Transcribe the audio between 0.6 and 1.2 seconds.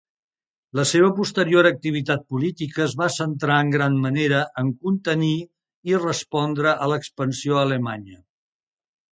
La seva